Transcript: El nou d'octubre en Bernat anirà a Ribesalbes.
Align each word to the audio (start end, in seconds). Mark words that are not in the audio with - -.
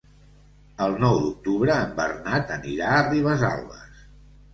El 0.85 0.95
nou 1.01 1.19
d'octubre 1.25 1.75
en 1.81 1.91
Bernat 1.99 2.53
anirà 2.57 2.89
a 2.95 3.05
Ribesalbes. 3.11 4.01